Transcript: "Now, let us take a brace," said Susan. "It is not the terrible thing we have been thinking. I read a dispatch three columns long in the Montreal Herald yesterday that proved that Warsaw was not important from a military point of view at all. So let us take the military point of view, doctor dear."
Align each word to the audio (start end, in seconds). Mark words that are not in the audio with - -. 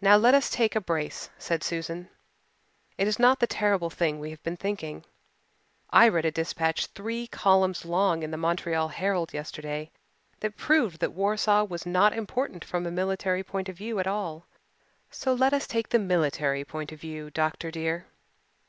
"Now, 0.00 0.16
let 0.16 0.34
us 0.34 0.50
take 0.50 0.74
a 0.74 0.80
brace," 0.80 1.30
said 1.38 1.62
Susan. 1.62 2.08
"It 2.98 3.06
is 3.06 3.16
not 3.20 3.38
the 3.38 3.46
terrible 3.46 3.90
thing 3.90 4.18
we 4.18 4.30
have 4.30 4.42
been 4.42 4.56
thinking. 4.56 5.04
I 5.88 6.08
read 6.08 6.24
a 6.24 6.32
dispatch 6.32 6.86
three 6.86 7.28
columns 7.28 7.84
long 7.84 8.24
in 8.24 8.32
the 8.32 8.36
Montreal 8.36 8.88
Herald 8.88 9.32
yesterday 9.32 9.92
that 10.40 10.56
proved 10.56 10.98
that 10.98 11.12
Warsaw 11.12 11.62
was 11.62 11.86
not 11.86 12.12
important 12.12 12.64
from 12.64 12.86
a 12.86 12.90
military 12.90 13.44
point 13.44 13.68
of 13.68 13.76
view 13.78 14.00
at 14.00 14.08
all. 14.08 14.46
So 15.12 15.32
let 15.32 15.52
us 15.52 15.68
take 15.68 15.90
the 15.90 16.00
military 16.00 16.64
point 16.64 16.90
of 16.90 17.00
view, 17.00 17.30
doctor 17.30 17.70
dear." 17.70 18.06